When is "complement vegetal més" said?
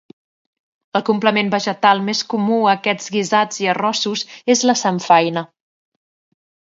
1.09-2.23